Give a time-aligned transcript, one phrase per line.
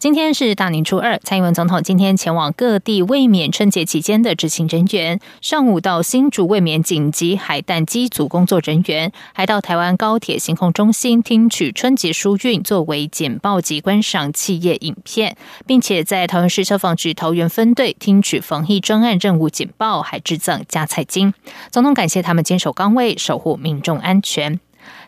[0.00, 15.36] 今天是大年初二，蔡英文总统今天前往各地卫冕春节期间的执勤人员，上午到新竹卫冕紧急海淡机组工作人员，还到台湾高铁行控中心听取春节疏运作为简报及观赏企业影片，
[15.66, 21.34] 并且在桃园市消防局桃园分队听取防疫专案任务简报，还致赠加菜金。
[21.70, 24.60] 总统感谢他们坚守岗位，守护民众安全。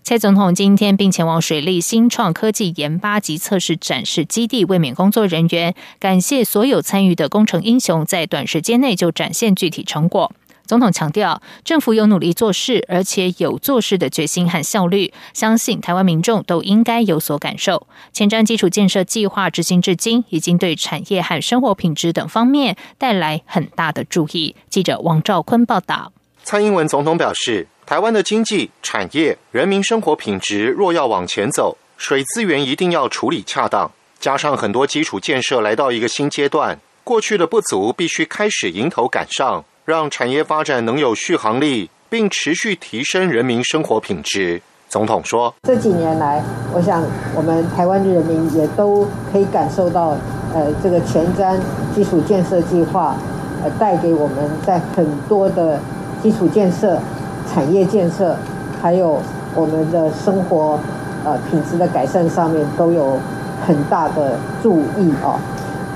[0.05, 10.33] 蔡总统今天并前往水利新创科技研发及测试展示基地卫冕工作人员，感谢所有参与的工程英雄，在短时间内就展现具体成果。
[10.67, 17.87] 总统强调，政府有努力做事，而且有做事的决心和效率，相信台湾民众都应该有所感受。
[18.13, 24.57] 前瞻基础建设计划执行至今，已经对产业和生活品质等方面带来很大的注意。
[24.69, 26.13] 记者王兆坤报道。
[26.43, 27.69] 蔡英文总统表示。
[27.85, 33.91] 台湾的经济、产业、人民生活品质若要往前走，水资源一定要处理恰当。
[34.21, 44.63] 加上很多基础建设来到一个新阶段，过去的不足必须开始迎头赶上，让产业发展能有续航力，并持续提升人民生活品质。
[44.89, 46.41] 总统说：“这几年来，
[46.73, 47.03] 我想
[47.35, 50.17] 我们台湾的人民也都可以感受到，
[50.55, 51.59] 呃，这个前瞻
[51.93, 53.17] 基础建设计划，
[53.65, 55.81] 呃，带给我们在很多的
[56.23, 56.97] 基础建设。”
[57.53, 58.37] 产业建设，
[58.81, 59.21] 还有
[59.55, 60.81] 我们的生活
[61.25, 63.21] 呃品质的改善上面都有
[63.67, 65.39] 很大的注意哦。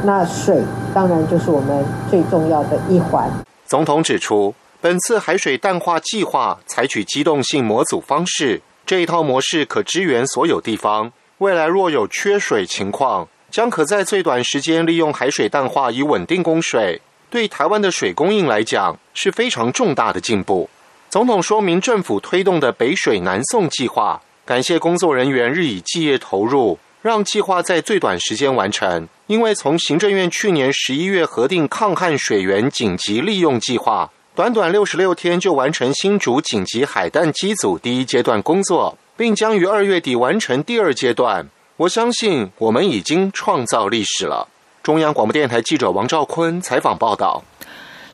[0.04, 0.62] 那水
[0.92, 3.28] 当然就是我们最重要的一环。
[3.66, 11.10] 总统指出，本次海水淡化计划采取机动性模组方式，这一套模式可支援所有地方。
[11.38, 17.00] 未来若有缺水情况，将可在最短时间利用海水淡化以稳定供水。
[17.28, 20.68] 对台湾的水供应来讲，是非常重大的进步。
[21.08, 29.08] 总统说明政府推动的北水南送计划，感谢工作人员日以继夜投入，让计划在最短时间完成。
[29.28, 41.48] 因为从行政院去年十一月核定抗旱水源紧急利用计划，短短六十六天就完成新竹紧急海淡机组第一阶段工作，并将于二月底完成第二阶段。
[41.77, 44.48] 我相信我们已经创造历史了。
[44.83, 47.42] 中央广播电台记者王兆坤采访报道。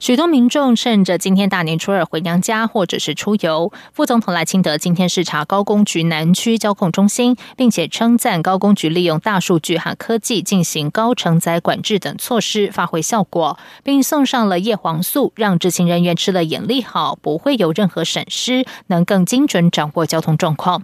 [0.03, 3.73] 许多民众趁着今天大年初二回娘家或者是出游。
[3.93, 20.83] 副总统赖清德今天视察高工局南区交控中心，并且称赞高工局利用大数据和科技进行高承载管制等措施发挥效果，并送上了叶黄素，让执勤人员吃了眼力好，不会有任何闪失，能更精准掌握交通状况。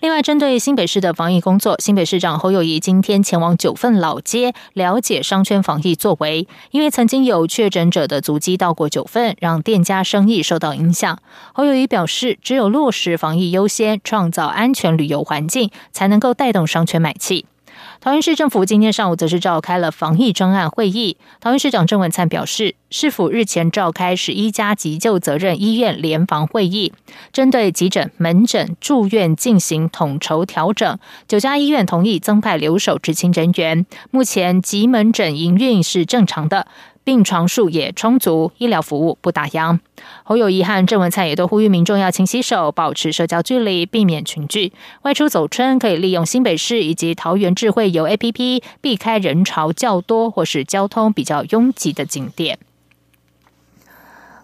[0.00, 6.46] 另外，针对新北市的防疫工作，新北市长侯友谊今天前往九份老街了解商圈防疫作为。
[6.70, 11.18] 因为曾经有确诊者的足迹到过九份，让店家生意受到影响。
[11.52, 17.46] 侯友谊表示，只有落实防疫优先，创造安全旅游环境，才能够带动商圈买气。
[18.00, 21.16] 桃园市政府今天上午则是召开了防疫专案会议。
[21.40, 26.92] 桃园市长郑文灿表示，市府日前召开十一家急救责任医院联防会议，
[27.32, 30.96] 针对急诊、门诊、住院进行统筹调整。
[31.26, 36.68] 九家医院同意增派留守执勤人员，目前急门诊营运是正常的。
[37.08, 39.78] 病床数也充足，医疗服务不打烊。
[40.24, 44.74] 侯友谊和郑文灿也都呼吁民众要勤洗手，保持社交距离，避免群聚。
[45.04, 52.58] 外出走春可以利用新北市以及桃园智慧游 APP，避开人潮较多或是交通比较拥挤的景点。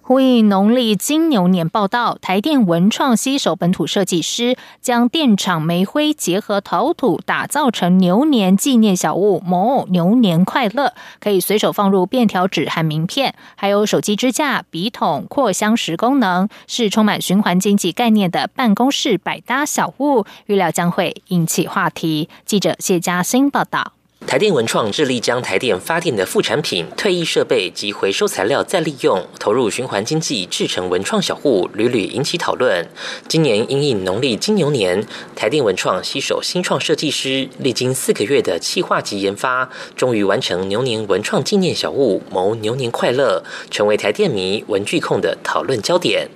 [0.06, 9.40] 呼应农历金牛年报道，台电文创携手本土设计师，将电厂煤灰结合陶土，打造成牛年纪念小物。
[9.40, 20.26] 某牛年快乐，可以随手放入便条纸和名片，还有手机支架、笔筒、扩香石功能，是充满循环经济概念的办公室百搭小物。
[20.44, 22.28] 预料将会引起话题。
[22.44, 23.92] 记者谢嘉欣报道。
[24.26, 32.88] 台电文创致力将台电发电的副产品、退役设备及回收材料再利用，投入循环经济，制成文创小物，屡屡引起讨论。
[33.28, 35.06] 今年因应农历金牛年，
[35.36, 46.28] 台电文创携手新创设计师，历经四个月的企划及研发，终于完成牛年文创纪念小物，谋牛年快乐，成为台电迷文具控的讨论焦点。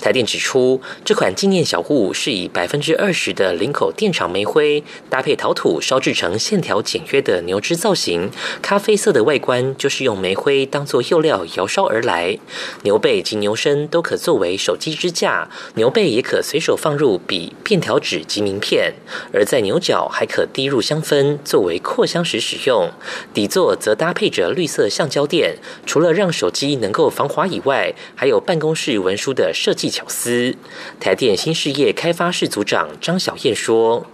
[0.00, 8.30] 台电指出，这款纪念小物是以百分之二十的林口电厂煤灰搭配陶土烧制成线条简约的牛脂造型，
[8.62, 12.38] 咖啡色的外观就是用煤灰当做釉料窑烧而来。
[12.84, 18.94] 牛背及牛身都可作为手机支架，牛背也可随手放入笔、便条纸及名片，
[19.34, 22.90] 而在牛角还可滴入香氛作为扩香时使用。
[23.34, 29.89] 底座则搭配着绿色橡胶垫，除了让手机能够防滑以外，还有办公室文书的设计。
[29.90, 30.54] 巧思，
[31.00, 34.06] 台电新事业开发室组长张小燕说。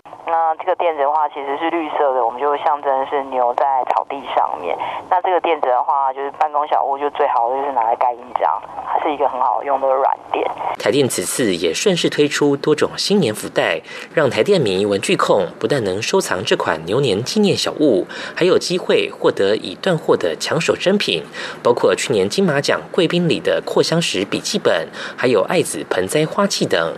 [0.47, 4.79] 那这个垫子的话，其实是绿色的，我们就象征是牛在草地上面。
[5.11, 10.49] 那这个垫子的话，就是办公小屋就最好就是拿来盖印章，它是一个很好用的软垫。
[10.79, 13.81] 台电此次也顺势推出多种新年福袋，
[14.15, 18.07] 让台电迷文具控不但能收藏这款牛年纪念小物，
[18.37, 21.25] 还有机会获得已断货的抢手珍品，
[21.61, 26.95] 包括去年金马奖贵宾里的扩香石笔记本，还有爱子盆栽花器等。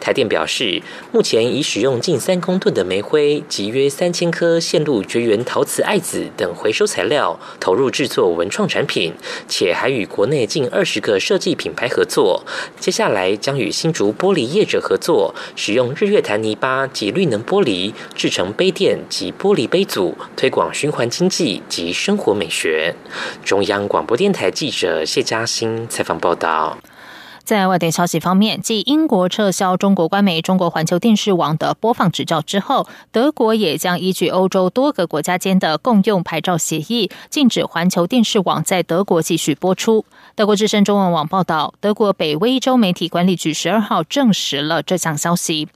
[0.00, 0.82] 台电表示，
[1.12, 9.14] 目前已使用近三公吨的煤灰及约三千颗线路绝缘陶瓷爱子等回收材料，投入制作文创产品，
[9.48, 12.44] 且还与国内近二十个设计品牌合作。
[12.78, 22.94] 接下来将与新竹玻璃业者合作，使用日月潭泥巴及绿能玻璃制成杯垫及玻璃杯组，推广循环经济及生活美学。
[23.44, 26.78] 中央广播电台记者谢嘉欣采访报道。
[27.44, 40.06] 在外电消息方面，继英国撤销中国官媒中国环球电视网的播放执照之后，德国也将依据欧洲多个国家间的共用牌照协议，禁止环球电视网在德国继续播出。
[40.34, 45.68] 德国之声中文网报道，德国北威州媒体管理局十二号证实了这项消息。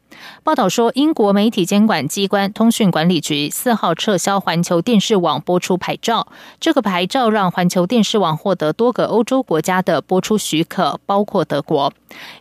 [0.43, 6.29] 报道说，英国媒体监管机关通讯管理局四号撤销环球电视网播出牌照。
[6.61, 11.93] 这个牌照让环球电视网获得多个欧洲国家的播出许可，包括德国。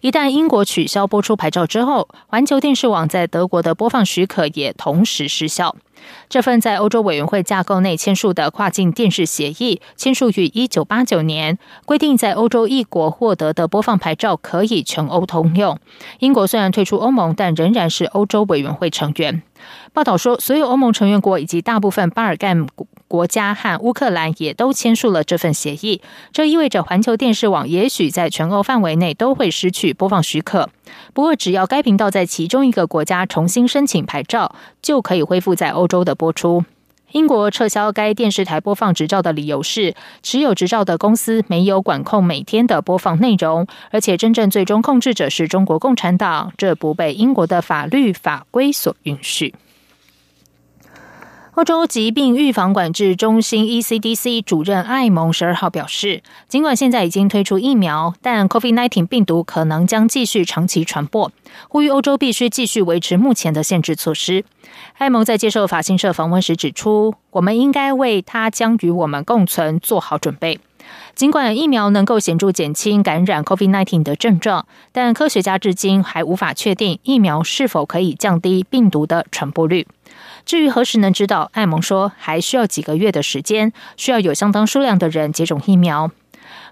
[0.01, 5.75] 一旦英国取消播出牌照之后，环球电视网在德国的播放许可也同时失效。
[6.29, 15.79] 这份在欧洲委员会架构内签署的跨境电视协议，签署于一九八九年，规定在欧洲一国获得的播放牌照可以全欧通用。
[16.19, 19.41] 英国虽然退出欧盟，但仍然是欧洲委员会成员。
[19.93, 22.67] 报道说，所有欧盟成员国以及大部分巴尔干
[23.07, 26.01] 国家和乌克兰也都签署了这份协议。
[26.31, 30.69] 这意味着环球电视网也许在全欧范围内都会失去播放许可。
[31.13, 36.63] 不过，只要该频道在其中一个国家重新申请牌照，就可以恢复在欧洲的播出。
[37.13, 49.55] 英国撤销该电视台播放执照的理由是，持有执照的公司没有管控每天的播放内容，而且真正最终控制者是中国共产党，这不被英国的法律法规所允许。
[51.57, 61.31] 欧洲疾病预防管制中心 （ECDC） 主任艾蒙十二号表示，尽管现在已经推出疫苗，但 COVID-19 病毒可能将继续长期传播，
[61.67, 64.45] 呼吁欧洲必须继续维持目前的限制措施。
[64.99, 70.59] 艾蒙在接受法新社访问时指出，我们应该为它将与我们共存做好准备。
[71.15, 79.87] 尽管疫苗能够显著减轻感染 COVID-19 的症状，但科学家至今还无法确定疫苗是否可以降低病毒的传播率。
[80.45, 86.11] 至于何时能知道，艾蒙说还需要几个月的时间，需要有相当数量的人接种疫苗。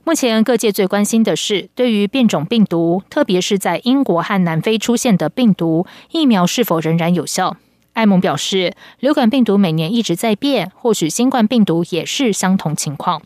[0.03, 7.57] 目前各界最关心的是，对于变种病毒，特别是在英国和南非出现的病毒，疫苗是否仍然有效？
[7.93, 13.21] 艾蒙表示，流感病毒每年一直在变，或许新冠病毒也是相同情况。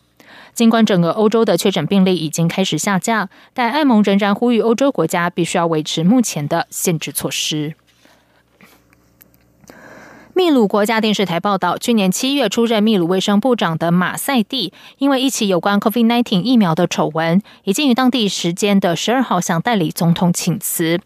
[0.54, 7.74] 尽管整个欧洲的确诊病例已经开始下降，但艾蒙仍然呼吁欧洲国家必须要维持目前的限制措施。
[10.32, 21.00] 秘鲁国家电视台报道，去年七月出任秘鲁卫生部长的马赛蒂，因为一起有关 COVID-19 疫苗的丑闻，已经于当地时间的十二号向代理总统请辞。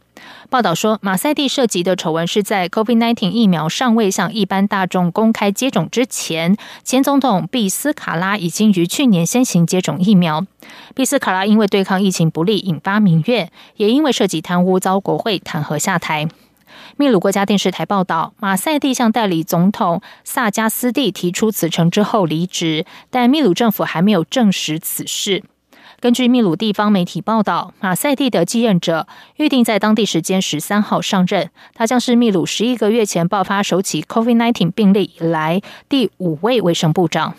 [0.50, 10.47] 报道说，马赛蒂涉及的丑闻是在 COVID-19 疫苗尚未向一般大众公开接种之前，前总统毕斯卡拉已经于去年先行接种疫苗。
[10.95, 16.28] 毕斯卡拉因为对抗疫情不利引发民怨，也因为涉及贪污遭国会弹劾下台。
[16.97, 25.43] 秘鲁国家电视台报道，马赛蒂向代理总统萨加斯蒂提出辞呈之后离职，但秘鲁政府还没有证实此事。
[26.04, 29.06] 根据秘鲁地方媒体报道，马赛蒂的继任者
[29.37, 37.34] 预定在当地时间十三号上任，他将是秘鲁十一个月前爆发首起 COVID-19 病例以来第五位卫生部长。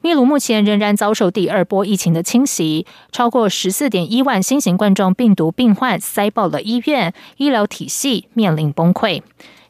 [0.00, 9.20] 秘鲁目前仍然遭受第二波疫情的侵袭，超过十四点一万新型冠状病毒病患塞爆了医院，医疗体系面临崩溃。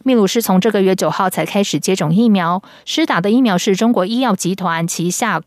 [0.04, 5.42] 秘鲁是从这个月九号才开始接种疫苗，施打的疫苗是中国医药集团旗下。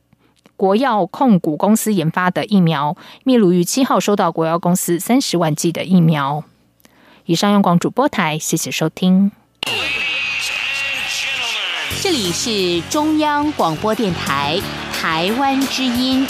[0.61, 2.95] 国药控股公司研发的疫苗。
[3.23, 6.43] 秘鲁于七号收到国药公司三十万剂的疫苗。
[7.25, 9.31] 以上用广主播台，谢谢收听。
[12.03, 14.61] 这里是中央广播电台
[14.93, 16.27] 台湾之音。